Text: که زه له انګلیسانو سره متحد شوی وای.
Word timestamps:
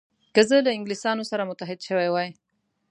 که 0.33 0.41
زه 0.49 0.57
له 0.65 0.71
انګلیسانو 0.77 1.23
سره 1.31 1.47
متحد 1.49 1.79
شوی 1.87 2.07
وای. 2.11 2.29